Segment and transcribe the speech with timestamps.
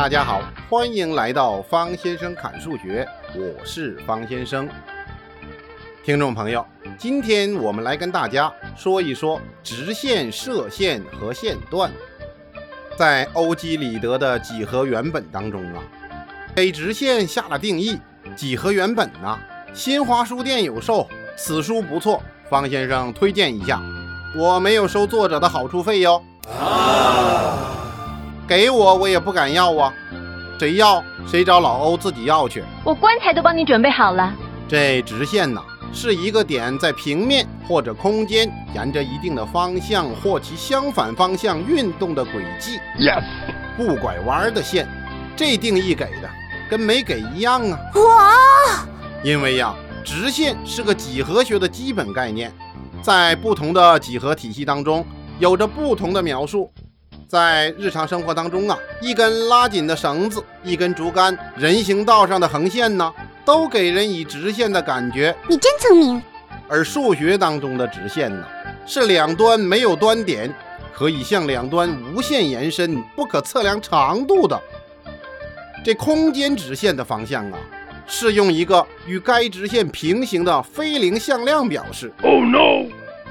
[0.00, 4.66] 大家好，欢迎来到方先生侃数学，我是方先生。
[6.02, 6.64] 听众朋友，
[6.96, 11.92] 今天我们来跟大家说一说直线、射线和线段。
[12.96, 15.82] 在欧几里得的几何原本当中啊，
[16.54, 17.98] 给直线下了定义。
[18.34, 19.38] 几何原本呐，
[19.74, 21.06] 新华书店有售，
[21.36, 23.78] 此书不错，方先生推荐一下。
[24.34, 26.22] 我没有收作者的好处费哟。
[26.48, 27.69] 啊，
[28.50, 29.94] 给我我也不敢要啊，
[30.58, 32.64] 谁要谁找老欧自己要去。
[32.82, 34.34] 我棺材都帮你准备好了。
[34.66, 42.80] 这直线呢，是一个点在平面或者空间沿着一定的方向或其相反方向运动的轨迹。
[42.98, 43.22] Yes，
[43.76, 44.88] 不拐弯的线。
[45.36, 46.28] 这定义给的
[46.68, 47.78] 跟没给一样啊。
[47.94, 48.84] 哇，
[49.22, 52.52] 因为呀，直线是个几何学的基本概念。
[53.00, 55.06] 在不同的几何体系当中，
[55.38, 56.68] 有着不同的描述。
[57.30, 65.32] 在日常生活当中啊，一根拉紧的绳子，一根竹竿，人行道上的横线呢，都给人以直线的感觉。
[65.48, 66.20] 你真聪明。
[66.66, 68.44] 而数学当中的直线呢，
[68.84, 70.52] 是两端没有端点，
[70.92, 74.60] 可以向两端无限延伸，不可测量长度的。
[75.84, 77.58] 这空间直线的方向啊。
[78.12, 82.12] 是用一个与该直线平行的非零向量表示。
[82.24, 82.90] Oh no！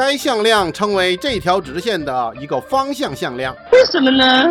[0.00, 3.54] 该向量称为这条直线的一个方向向量。
[3.70, 4.48] 为什么呢？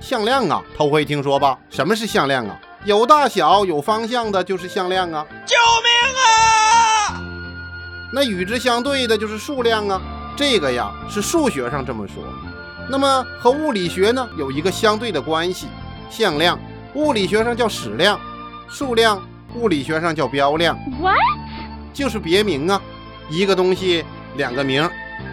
[0.00, 1.58] 向量啊，头回听说吧？
[1.68, 2.58] 什么是向量啊？
[2.86, 5.22] 有大小、有方向的就是向量啊！
[5.44, 7.20] 救命啊！
[8.10, 10.00] 那与之相对的就是数量啊。
[10.34, 12.24] 这个呀是数学上这么说。
[12.88, 15.66] 那么和物理学呢有一个相对的关系，
[16.08, 16.58] 向量。
[16.94, 18.18] 物理学上叫矢量，
[18.66, 19.22] 数量
[19.56, 20.74] 物理学上叫标量。
[21.02, 21.18] What？
[21.92, 22.80] 就是别名啊，
[23.28, 24.04] 一个东西
[24.36, 24.88] 两个名，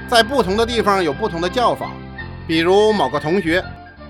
[0.07, 1.91] 在不同的地方有不同的叫法。
[2.47, 3.63] 比如某个同学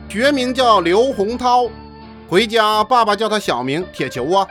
[0.09, 1.69] 学名叫刘洪涛，
[2.28, 4.47] 回家爸爸叫他小名铁球啊，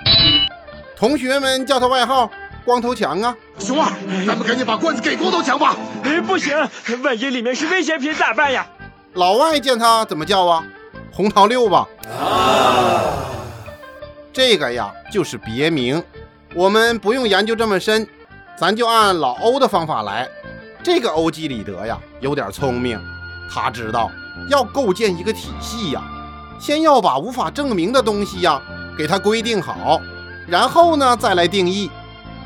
[0.96, 2.30] 同学们叫他外号
[2.64, 3.36] 光头强啊。
[3.58, 3.90] 熊二，
[4.27, 5.77] 咱们赶紧把罐子给光头强吧。
[6.02, 6.56] 哎，不行，
[7.02, 8.67] 万一里面是危险品咋办呀？
[9.14, 10.64] 老外见他怎么叫啊？
[11.12, 11.86] 红桃六吧。
[12.08, 13.14] 啊，
[14.33, 16.02] 这个呀就是别名，
[16.55, 18.06] 我们不用研究这么深，
[18.57, 20.29] 咱就按老欧的方法来。
[20.83, 23.01] 这个欧几里得呀有点聪明，
[23.51, 24.11] 他知道
[24.48, 26.03] 要构建一个体系呀，
[26.59, 28.61] 先要把无法证明的东西呀
[28.97, 30.01] 给它规定好，
[30.47, 31.91] 然后呢再来定义，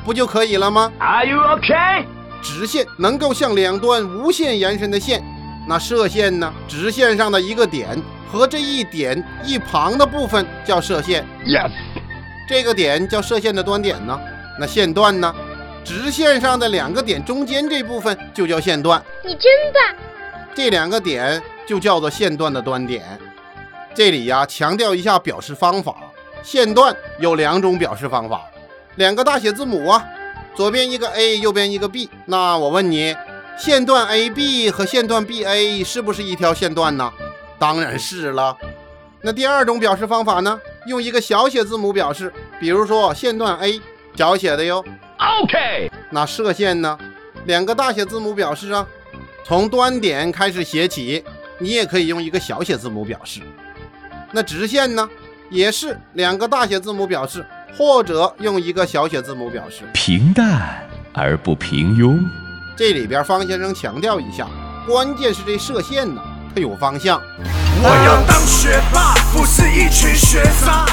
[0.05, 2.05] 不就可以了吗？Are you okay？
[2.41, 5.23] 直线能够向两端无限延伸的线，
[5.67, 6.53] 那射线呢？
[6.67, 8.01] 直线上的一个点。
[8.31, 11.71] 和这一点一旁的部分叫射线，yes，
[12.47, 14.19] 这个点叫射线的端点呢。
[14.59, 15.33] 那线段呢？
[15.83, 19.03] 直线上的两个点中间这部分就叫线段。
[19.23, 19.95] 你真棒！
[20.53, 23.03] 这两个点就叫做线段的端点。
[23.95, 25.95] 这里呀，强调一下表示方法。
[26.41, 28.49] 线段有两种表示方法，
[28.95, 30.05] 两个大写字母啊，
[30.55, 32.09] 左边一个 a，右边一个 b。
[32.25, 33.15] 那我问你，
[33.57, 37.11] 线段 AB 和线段 BA 是不是一条线段呢？
[37.57, 38.55] 当然是了。
[39.21, 40.59] 那第二种表示方法呢？
[40.85, 43.81] 用一个小写字母表示，比如说线段 A，
[44.15, 44.83] 小写的哟。
[45.19, 45.91] OK。
[46.09, 46.97] 那射线呢？
[47.45, 48.85] 两个大写字母表示啊。
[49.45, 51.23] 从端点开始写起，
[51.57, 53.41] 你也可以用一个小写字母表示。
[54.31, 55.09] 那直线呢？
[55.49, 57.43] 也是两个大写字母表示，
[57.75, 59.83] 或者用一个小写字母表示。
[59.93, 62.19] 平淡而不平庸。
[62.77, 64.47] 这里边方先生强调一下，
[64.85, 66.21] 关键是这射线呢。
[66.53, 67.19] 它有方向。
[67.81, 70.85] 我要当学霸，不是一群学渣。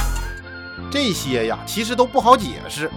[0.91, 2.91] 这些呀，其实都不好解释。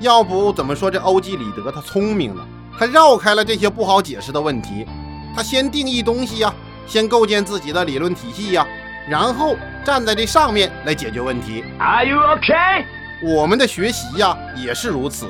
[0.00, 2.46] 要不怎么说这欧几里得他聪明呢？
[2.78, 4.86] 他绕开了这些不好解释的问题。
[5.34, 6.54] 他先定义东西呀，
[6.86, 8.66] 先构建自己的理论体系呀，
[9.08, 11.64] 然后站在这上面来解决问题。
[11.78, 12.84] Are you okay？
[13.22, 15.26] 我们的学习呀也是如此，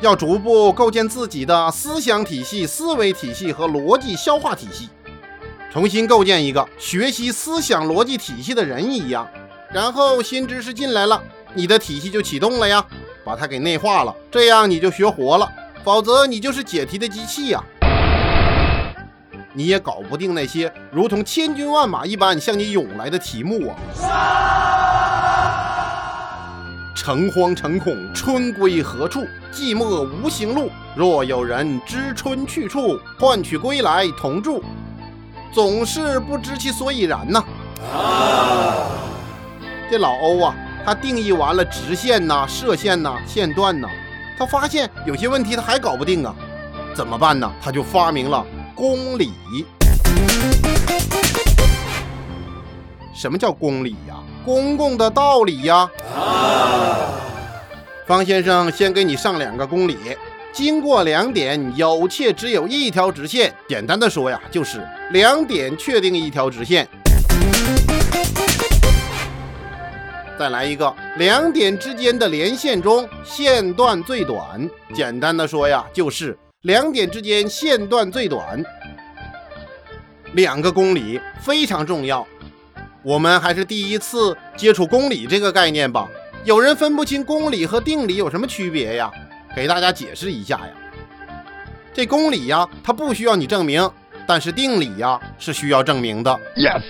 [0.00, 4.88] 要逐步构建自己的思想体系、思维体系和逻辑消化体系。
[5.70, 9.28] 重新构建一个学习思想逻辑体系的人一样，
[9.70, 11.22] 然后新知识进来了，
[11.54, 12.84] 你的体系就启动了呀，
[13.24, 15.50] 把它给内化了，这样你就学活了，
[15.84, 17.62] 否则你就是解题的机器呀，
[19.52, 23.76] 你也搞不定那些如同千军万马一般向你涌来的题目啊！
[26.94, 29.26] 诚惶诚恐，春归何处？
[29.50, 30.70] 寂寞无行路。
[30.94, 34.62] 若有人知春去处，唤取归来同住。
[35.50, 37.42] 总是不知其所以然呐。
[37.92, 38.86] 啊，
[39.90, 40.54] 这老欧啊，
[40.84, 43.88] 他定义完了直线呐、射线呐、线段呐，
[44.38, 46.34] 他发现有些问题他还搞不定啊，
[46.94, 47.50] 怎么办呢？
[47.62, 48.44] 他就发明了
[48.74, 49.32] 公理。
[53.14, 54.16] 什么叫公理呀？
[54.44, 55.88] 公共的道理呀。
[58.06, 59.96] 方先生先给你上两个公理，
[60.52, 63.54] 经过两点，有且只有一条直线。
[63.68, 66.88] 简单的说呀，就是两点确定一条直线。
[70.40, 74.66] 再来一个，两点之间的连线中线段最短。
[74.94, 78.64] 简单的说呀，就是两点之间线段最短。
[80.32, 82.26] 两个公理非常重要，
[83.02, 86.08] 我们还是第一次接触公理这个概念吧。
[86.44, 89.12] 有人分不清公理和定理有什么区别呀？
[89.54, 90.72] 给大家解释一下呀。
[91.92, 93.86] 这公理呀，它不需要你证明，
[94.26, 96.34] 但是定理呀是需要证明的。
[96.56, 96.80] Yes.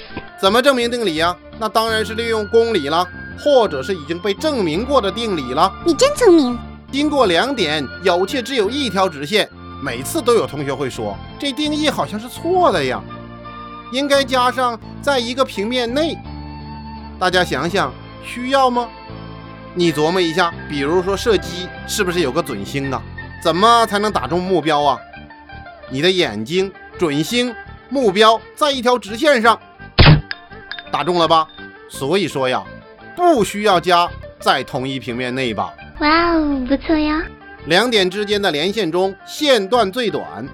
[0.40, 1.36] 怎么证明定理呀？
[1.58, 3.06] 那当然是利用公理了，
[3.38, 5.72] 或者是已经被证明过的定理了。
[5.84, 6.58] 你真聪明。
[6.90, 9.48] 经过两点，有且只有一条直线。
[9.82, 13.02] 每次都有同学会说，这定义好像是错的呀，
[13.92, 16.18] 应该加上在一个平面内。
[17.18, 17.92] 大家想想，
[18.24, 18.88] 需要吗？
[19.72, 23.00] 你琢磨一下，比如说射击，是不是有个准星啊？
[23.42, 24.98] 怎么才能打中目标啊？
[25.88, 27.54] 你的眼睛、准星、
[27.88, 29.58] 目标在一条直线上，
[30.92, 31.48] 打中了吧？
[31.88, 32.62] 所以说呀，
[33.16, 34.08] 不需要加
[34.38, 35.72] 在同一平面内吧。
[36.00, 37.22] 哇哦，不错呀。
[37.66, 40.48] 两点之间的连线中，线段最短。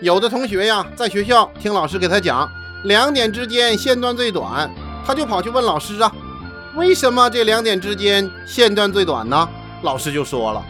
[0.00, 2.48] 有的同学呀，在学校听老师给他讲
[2.84, 4.70] 两点之间线段最短，
[5.06, 6.12] 他就跑去问老师啊，
[6.76, 9.48] 为什么这两点之间线段最短呢？
[9.82, 10.62] 老师就说了，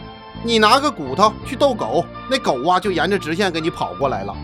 [0.43, 4.35] 你拿个骨头去逗狗，那狗啊就沿着直线给你跑过来了。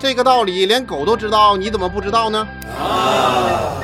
[0.00, 2.48] 这个道理连狗都知道，你怎么不知道呢？
[2.78, 3.76] 啊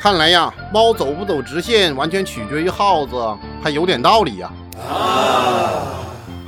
[0.00, 3.14] 看来呀，猫走不走直线完全取决于耗子，
[3.62, 4.50] 还有点道理呀。
[4.76, 5.86] 啊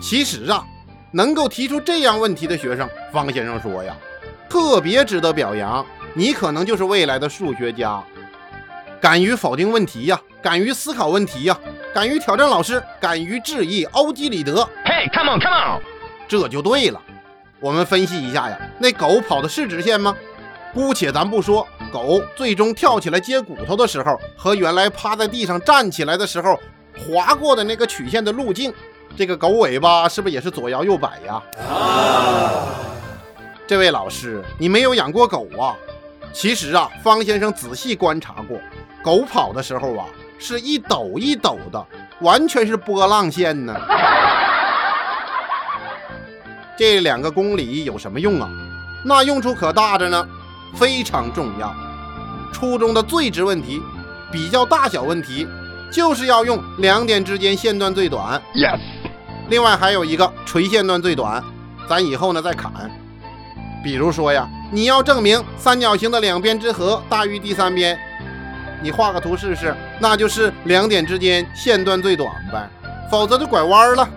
[0.00, 0.64] 其实啊，
[1.12, 3.94] 能够提出这样问题的学生，方先生说呀，
[4.48, 5.86] 特别值得表扬。
[6.14, 8.02] 你可能就是未来的数学家，
[9.00, 11.56] 敢于否定问题呀，敢于思考问题呀，
[11.94, 15.80] 敢于挑战老师，敢于质疑欧几里得，Hey, come on, come on.
[16.26, 17.00] 这就对了。
[17.62, 20.14] 我们分析一下呀，那狗跑的是直线吗？
[20.74, 26.58] 姑且咱不说，狗最终跳起来接骨头的时候，和原来趴在地上站起来的时候
[26.98, 28.74] 划过的那个曲线的路径，
[29.16, 31.42] 这个狗尾巴是不是也是左摇右摆呀？
[31.68, 32.64] 啊
[33.64, 35.76] 这位老师，你没有养过狗啊？
[36.32, 38.58] 其实啊，方先生仔细观察过，
[39.04, 40.06] 狗跑的时候啊，
[40.36, 41.86] 是一抖一抖的，
[42.22, 43.72] 完全是波浪线呢。
[46.82, 48.50] 这两个公理有什么用啊？
[49.04, 50.26] 那用处可大着呢，
[50.74, 51.72] 非常重要。
[52.52, 53.80] 初中的最值问题，
[54.32, 55.46] 比较大小问题，
[55.92, 58.42] 就是要用两点之间线段最短。
[58.52, 58.80] Yes.
[59.48, 61.40] 另外还有一个垂线段最短，
[61.88, 62.72] 咱以后呢再砍。
[63.84, 67.96] 比如说呀，你要证明三角形的两边之和大于第三边，
[68.82, 72.68] 你画个图试试，那就是两点之间线段最短呗，
[73.08, 74.08] 否则就拐弯了。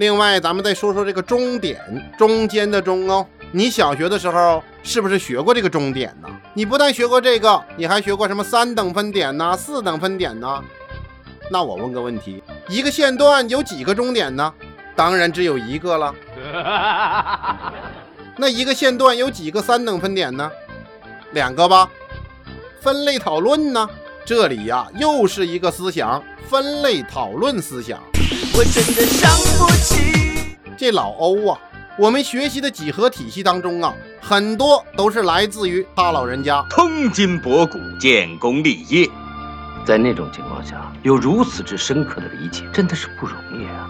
[0.00, 1.78] 另外，咱们再说说这个中点，
[2.16, 3.26] 中间的中哦。
[3.52, 6.28] 你小学的时候是不是学过这个中点呢？
[6.54, 10.62] 你不但学过这个，你还学过什么三等分点呐、四等分点呐？
[11.50, 14.50] 那我问个问题，一个线段有几个中点呢？
[14.96, 16.14] 当然只有一个了。
[18.38, 20.50] 那一个线段有几个三等分点呢？
[21.32, 21.90] 两个吧。
[22.80, 23.86] 分类讨论呢？
[24.24, 28.00] 这里呀、又是一个思想，分类讨论思想。
[28.54, 30.56] 我真的伤不起。
[30.76, 31.58] 这老欧啊，
[31.98, 36.64] 我们学习的几何体系当中啊，很多都是来自于他老人家。
[36.70, 39.08] 通今博古，建功立业。
[39.84, 43.88] 在那种情况下，有如此之深刻的理解，真的是不容易啊！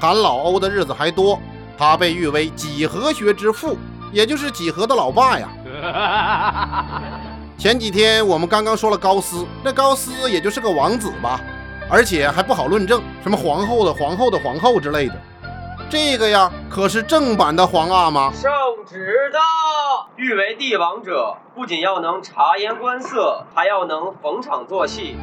[0.00, 1.40] 谈老欧的日子还多，
[1.76, 3.76] 他被誉为几何学之父，
[4.12, 5.48] 也就是几何的老爸呀。
[7.58, 11.40] 前几天我们刚刚说了高斯，那高斯也就是个王子吧，
[11.90, 15.14] 而且还不好论证，什么皇后的皇后的皇后之类的。
[15.90, 18.32] 这个呀，可是正版的皇阿玛。
[18.32, 18.50] 圣
[18.86, 19.40] 旨到！
[20.16, 25.16] 欲为帝王者，不仅要能察言观色，还要能逢场作戏。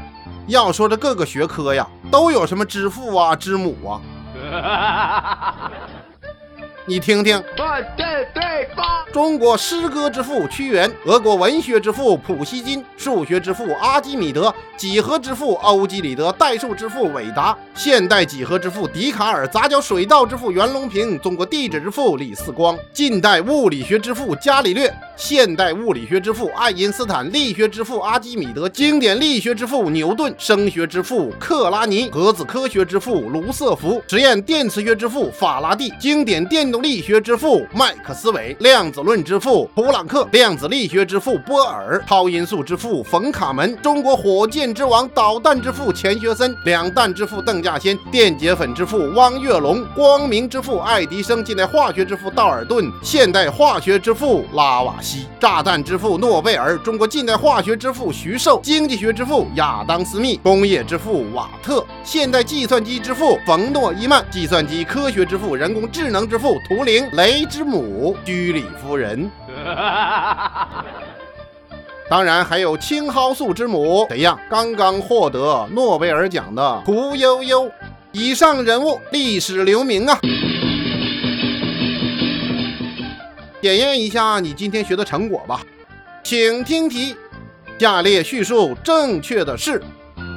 [0.47, 4.01] 要说这各个学科呀，都有什么之父啊、之母啊，
[6.85, 7.41] 你听听。
[9.13, 24.91] 中国诗歌之父屈原，俄国文学之父普希金，数学之父阿基米德，几何之父欧几里得，代数之父韦达，现代几何之父笛卡尔，杂交水稻之父袁隆平，中国地质之父李四光，近代物理学之父伽利略，
[25.23, 69.29] 现代物理学之父爱因斯坦、力学之父阿基米德、经典力学之父牛顿、声学之父克拉尼、核子科学之父卢瑟福、实验电磁学之父法拉第、经典电动力学之父麦克斯韦、量子论之父普朗克、量子力学之父波尔、超音速之父冯卡门、中国火箭之王、导弹之父钱学森、两弹之父邓稼先、电解粉之父汪月龙、光明之父爱迪生、近代化学之父道尔顿、现代化学之父拉瓦锡、炸弹之父诺贝尔、中国近代化学之父徐寿、经济学之父亚当·斯密、工业之父瓦特、现代计算机之父冯诺依曼、计算机科学之父、人工智能之父图灵、雷之母居里夫人。
[72.09, 74.37] 当然还有青蒿素之母，谁呀？
[74.49, 77.71] 刚刚获得诺贝尔奖的屠呦呦。
[78.13, 80.19] 以上人物历史留名啊！
[83.61, 85.61] 检验一下你今天学的成果吧，
[86.23, 87.15] 请听题：
[87.77, 89.79] 下列叙述正确的是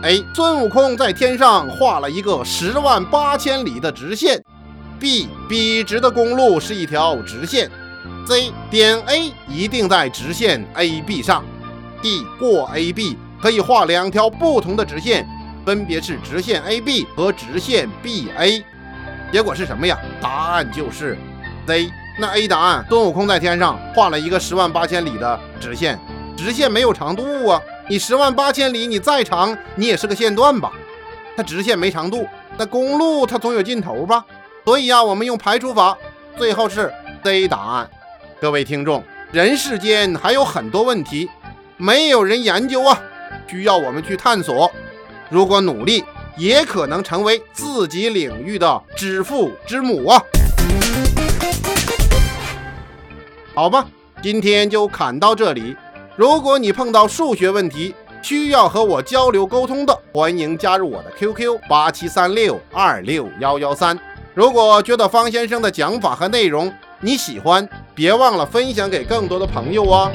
[0.02, 0.22] ：A.
[0.34, 4.38] 孙悟空在天上画了一个十万八千里的直线
[5.00, 5.26] ；B.
[5.48, 7.70] 笔直的公路是一条直线
[8.26, 8.52] ；C.
[8.70, 11.42] 点 A 一定在直线 AB 上
[12.02, 12.26] ；D.
[12.38, 15.26] 过 AB 可以画两条不同的直线，
[15.64, 18.62] 分别是直线 AB 和直线 BA。
[19.32, 19.98] 结果是什么呀？
[20.20, 21.16] 答案就是
[21.66, 21.90] C。
[22.16, 25.98] 那 A 答案，孙悟空在天上画了一个十万八千里的直线，
[26.36, 30.70] 直线没有长度啊，你十万八千里，你再长，你也是个线段吧？
[31.36, 34.24] 它直线没长度，那公路它总有尽头吧？
[34.64, 35.98] 所以呀，我们用排除法，
[36.38, 36.92] 最后是
[37.24, 37.90] C 答案。
[38.40, 39.02] 各位听众，
[39.32, 41.28] 人世间还有很多问题
[41.76, 43.02] 没有人研究啊，
[43.48, 44.70] 需要我们去探索。
[45.30, 46.04] 如果努力，
[46.36, 50.22] 也可能成为自己领域的知父之母啊。
[53.54, 53.86] 好吧，
[54.20, 55.76] 今天就侃到这里。
[56.16, 63.96] 如果你碰到数学问题需要和我交流沟通的，欢迎加入我的 QQ 八七三六二六幺幺三。
[64.34, 70.10] 如果觉得方先生的讲法和内容你喜欢，别忘了分享给更多的朋友哦。